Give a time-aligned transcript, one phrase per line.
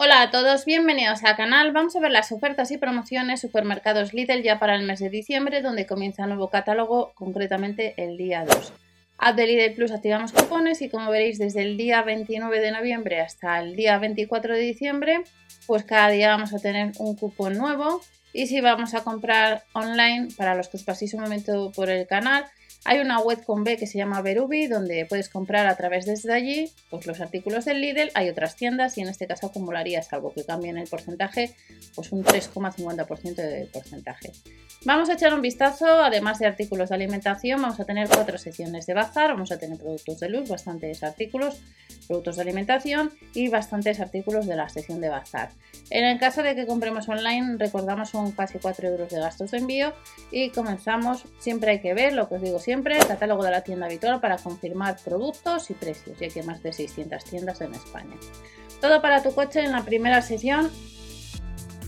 [0.00, 1.72] Hola a todos, bienvenidos al canal.
[1.72, 5.60] Vamos a ver las ofertas y promociones Supermercados Lidl ya para el mes de diciembre,
[5.60, 8.72] donde comienza el nuevo catálogo, concretamente el día 2.
[9.18, 13.20] App de Lidl Plus activamos cupones y como veréis desde el día 29 de noviembre
[13.20, 15.24] hasta el día 24 de diciembre,
[15.66, 18.00] pues cada día vamos a tener un cupón nuevo.
[18.32, 22.06] Y si vamos a comprar online, para los que os paséis un momento por el
[22.06, 22.44] canal,
[22.84, 26.32] hay una web con B que se llama Berubi, donde puedes comprar a través desde
[26.32, 28.10] allí pues, los artículos del Lidl.
[28.14, 31.54] Hay otras tiendas y en este caso acumularías, algo que cambien el porcentaje,
[31.94, 34.32] pues un 3,50% de porcentaje.
[34.84, 38.86] Vamos a echar un vistazo, además de artículos de alimentación, vamos a tener cuatro secciones
[38.86, 41.60] de bazar, vamos a tener productos de luz, bastantes artículos,
[42.08, 45.50] productos de alimentación y bastantes artículos de la sección de bazar.
[45.90, 49.58] En el caso de que compremos online, recordamos son casi 4 euros de gastos de
[49.58, 49.92] envío
[50.32, 53.62] y comenzamos, siempre hay que ver lo que os digo siempre, el catálogo de la
[53.62, 57.74] tienda habitual para confirmar productos y precios, ya que hay más de 600 tiendas en
[57.74, 58.16] España.
[58.80, 60.70] Todo para tu coche en la primera sección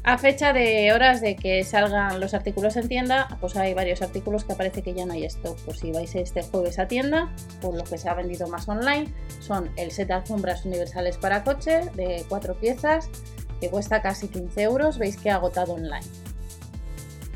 [0.02, 4.45] a fecha de horas de que salgan los artículos en tienda, pues hay varios artículos
[4.45, 5.59] que aparece que ya no hay stock.
[5.65, 9.12] Pues si vais este jueves a tienda, por lo que se ha vendido más online,
[9.40, 13.10] son el set de alfombras universales para coche de cuatro piezas,
[13.60, 16.06] que cuesta casi 15 euros, veis que ha agotado online.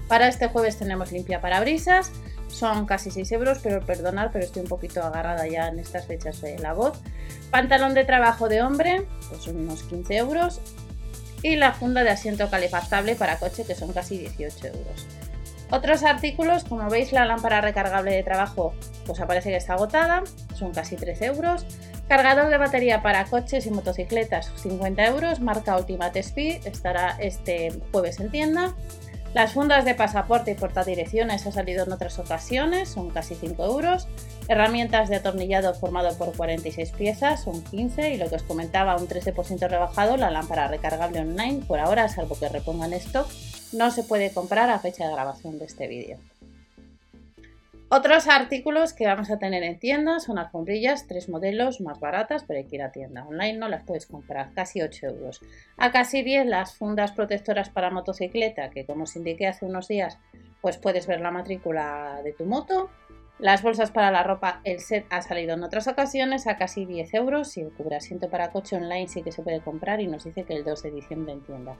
[0.09, 2.12] Para este jueves tenemos limpia parabrisas,
[2.48, 6.41] son casi 6 euros, pero perdonad, pero estoy un poquito agarrada ya en estas fechas
[6.41, 7.01] de la voz.
[7.51, 10.61] Pantalón de trabajo de hombre, pues unos 15 euros
[11.45, 15.06] y la funda de asiento calefactable para coche que son casi 18 euros.
[15.70, 18.73] Otros artículos, como veis la lámpara recargable de trabajo
[19.06, 21.67] pues aparece que está agotada, son casi 13 euros.
[22.09, 28.20] Cargador de batería para coches y motocicletas 50 euros, marca Ultimate Speed, estará este jueves
[28.20, 28.75] en tienda.
[29.35, 34.07] Las fundas de pasaporte y portadirecciones ha salido en otras ocasiones, son casi 5 euros.
[34.47, 38.15] Herramientas de atornillado formado por 46 piezas, son 15.
[38.15, 41.65] Y lo que os comentaba, un 13% rebajado, la lámpara recargable online.
[41.67, 43.29] Por ahora, salvo que repongan stock,
[43.73, 46.19] no se puede comprar a fecha de grabación de este vídeo.
[47.97, 52.58] Otros artículos que vamos a tener en tienda son alfombrillas, tres modelos más baratas, pero
[52.58, 53.24] hay que ir a tienda.
[53.24, 55.41] Online no las puedes comprar, casi 8 euros.
[55.77, 60.19] A casi 10 las fundas protectoras para motocicleta, que como os indiqué hace unos días,
[60.61, 62.91] pues puedes ver la matrícula de tu moto.
[63.39, 67.14] Las bolsas para la ropa, el set ha salido en otras ocasiones a casi 10
[67.14, 70.42] euros y el asiento para coche online sí que se puede comprar y nos dice
[70.42, 71.77] que el 2 de diciembre en tienda.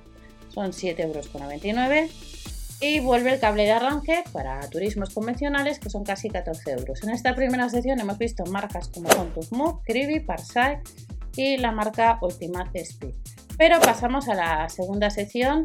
[0.51, 2.54] Son 7,99 euros.
[2.87, 7.03] Y vuelve el cable de arranque para turismos convencionales que son casi 14 euros.
[7.03, 10.81] En esta primera sección hemos visto marcas como son Tuzmove, Kribi, Parsai
[11.35, 13.15] y la marca Ultimate Speed.
[13.57, 15.65] Pero pasamos a la segunda sección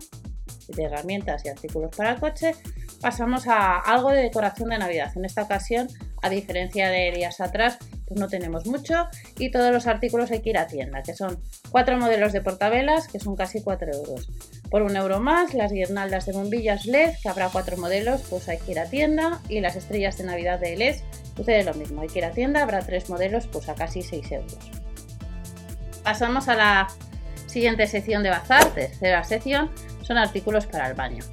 [0.69, 2.53] de herramientas y artículos para el coche.
[3.01, 5.11] Pasamos a algo de decoración de Navidad.
[5.17, 5.89] En esta ocasión,
[6.21, 10.51] a diferencia de días atrás, pues no tenemos mucho y todos los artículos hay que
[10.51, 11.37] ir a tienda, que son
[11.69, 14.29] cuatro modelos de portavelas que son casi 4 euros.
[14.69, 18.59] Por un euro más, las guirnaldas de bombillas LED, que habrá cuatro modelos, pues hay
[18.59, 19.39] que ir a tienda.
[19.49, 20.97] Y las estrellas de Navidad de LED,
[21.35, 24.31] sucede lo mismo, hay que ir a tienda, habrá tres modelos, pues a casi 6
[24.31, 24.71] euros.
[26.03, 26.87] Pasamos a la
[27.47, 29.71] siguiente sección de bazar, tercera sección,
[30.03, 31.23] son artículos para el baño.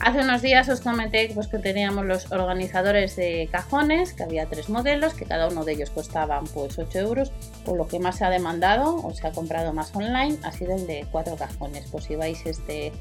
[0.00, 4.68] Hace unos días os comenté pues, que teníamos los organizadores de cajones, que había tres
[4.68, 7.32] modelos, que cada uno de ellos costaban pues 8 euros.
[7.64, 10.76] Por lo que más se ha demandado o se ha comprado más online ha sido
[10.76, 11.88] el de cuatro cajones.
[11.90, 12.92] Pues si vais este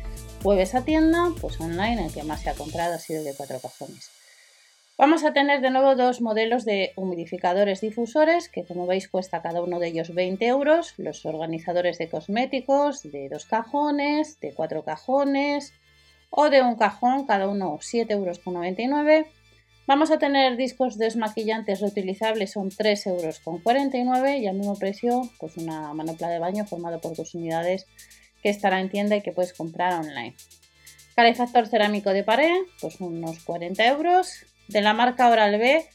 [0.42, 3.36] jueves a tienda, pues online el que más se ha comprado ha sido el de
[3.36, 4.10] cuatro cajones.
[4.98, 9.62] Vamos a tener de nuevo dos modelos de humidificadores difusores que como veis cuesta cada
[9.62, 10.94] uno de ellos 20 euros.
[10.98, 15.74] Los organizadores de cosméticos de dos cajones, de cuatro cajones,
[16.30, 18.40] o de un cajón, cada uno 7,99 euros.
[19.88, 25.94] Vamos a tener discos desmaquillantes reutilizables, son 3,49 euros y al mismo precio, pues una
[25.94, 27.86] manopla de baño formado por dos unidades
[28.42, 30.36] que estará en tienda y que puedes comprar online.
[31.16, 34.46] Calefactor cerámico de pared, pues unos 40 euros.
[34.68, 35.88] De la marca Oral B,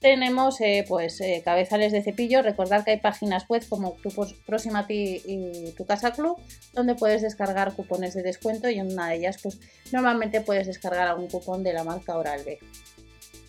[0.00, 2.42] tenemos eh, pues eh, cabezales de cepillo.
[2.42, 4.10] Recordad que hay páginas web como tu
[4.46, 6.38] Próxima Ti y Tu Casa Club
[6.72, 9.58] donde puedes descargar cupones de descuento y en una de ellas pues
[9.92, 12.58] normalmente puedes descargar algún cupón de la marca Oral B.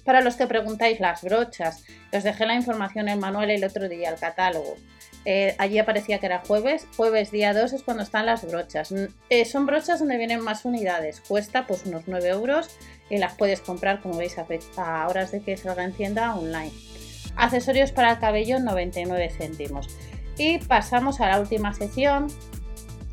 [0.03, 4.09] Para los que preguntáis las brochas, os dejé la información en manual el otro día,
[4.09, 4.75] el catálogo.
[5.25, 8.91] Eh, allí aparecía que era jueves, jueves día 2 es cuando están las brochas.
[9.45, 12.69] son brochas donde vienen más unidades, cuesta pues unos 9 euros
[13.09, 14.35] y las puedes comprar, como veis,
[14.77, 16.71] a, horas de que salga en tienda online.
[17.35, 19.87] Accesorios para el cabello 99 céntimos.
[20.37, 22.27] Y pasamos a la última sección,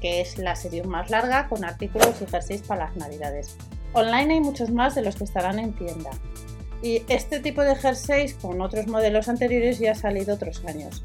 [0.01, 3.57] que es la sección más larga, con artículos y jerseys para las navidades.
[3.93, 6.11] Online hay muchos más de los que estarán en tienda.
[6.83, 11.03] Y este tipo de jerseys con otros modelos anteriores ya ha salido otros años.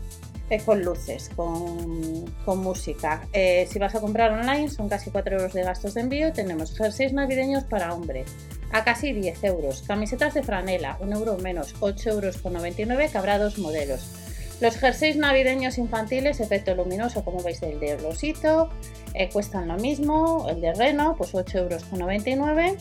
[0.59, 2.25] Con luces, con,
[2.61, 3.27] música.
[3.31, 6.33] Eh, si vas a comprar online son casi 4 euros de gastos de envío.
[6.33, 8.25] Tenemos jerseys navideños para hombre
[8.71, 9.83] a casi 10 euros.
[9.87, 14.11] Camisetas de franela, 1 euro menos, 8 euros con 99, que habrá dos modelos.
[14.59, 18.69] Los jerseys navideños infantiles, efecto luminoso, como veis, el de Rosito,
[19.13, 20.47] eh, cuestan lo mismo.
[20.49, 22.77] El de Reno, pues 8 euros con 99.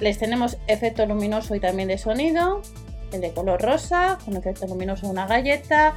[0.00, 2.60] Les tenemos efecto luminoso y también de sonido,
[3.12, 5.96] el de color rosa, con efecto luminoso una galleta,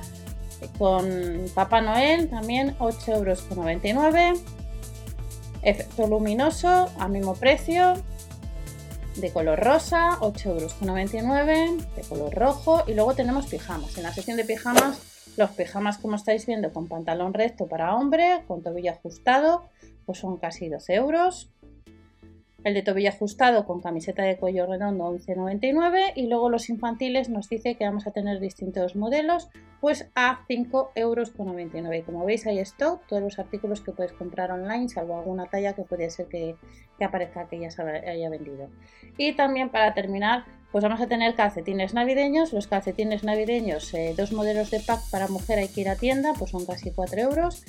[0.77, 4.41] con Papá Noel también 8,99 euros.
[5.61, 7.95] Efecto luminoso a mismo precio,
[9.15, 13.97] de color rosa, 8,99 euros, de color rojo y luego tenemos pijamas.
[13.97, 15.01] En la sección de pijamas,
[15.38, 19.69] los pijamas como estáis viendo con pantalón recto para hombre, con tobillo ajustado,
[20.05, 21.50] pues son casi 12 euros
[22.63, 27.50] el de tobillo ajustado con camiseta de cuello redondo 11,99 y luego los infantiles nos
[27.50, 31.31] dice que vamos a tener distintos modelos pues a 5,99 euros.
[31.31, 35.83] Como veis hay stock, todos los artículos que puedes comprar online, salvo alguna talla que
[35.83, 36.56] puede ser que,
[37.01, 38.69] aparezca que ya se haya vendido.
[39.17, 42.51] Y también para terminar, pues vamos a tener calcetines navideños.
[42.51, 46.33] Los calcetines navideños, eh, dos modelos de pack para mujer hay que ir a tienda,
[46.38, 47.63] pues son casi 4 euros.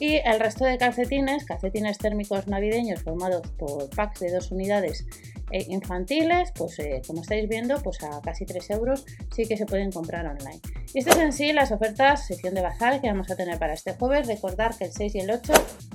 [0.00, 5.04] Y el resto de calcetines, calcetines térmicos navideños formados por packs de dos unidades
[5.50, 9.04] e infantiles, pues eh, como estáis viendo, pues a casi 3 euros
[9.34, 10.58] sí que se pueden comprar online.
[10.94, 13.92] Y estas en sí las ofertas, sección de bazar que vamos a tener para este
[13.92, 14.26] jueves.
[14.26, 15.52] Recordar que el 6 y el 8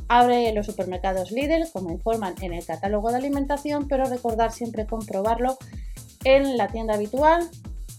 [0.08, 5.58] abre los supermercados Lidl, como informan en el catálogo de alimentación, pero recordar siempre comprobarlo
[6.26, 7.50] en la tienda habitual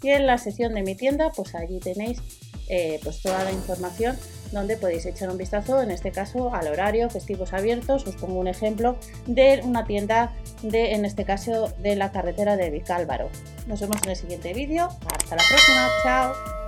[0.03, 2.21] y en la sección de mi tienda, pues allí tenéis
[2.69, 4.17] eh, pues toda la información
[4.53, 8.07] donde podéis echar un vistazo, en este caso al horario, festivos abiertos.
[8.07, 8.97] Os pongo un ejemplo
[9.27, 10.33] de una tienda
[10.63, 13.29] de, en este caso, de la carretera de Vicálvaro.
[13.67, 14.87] Nos vemos en el siguiente vídeo.
[14.87, 15.89] Hasta la próxima.
[16.03, 16.66] Chao.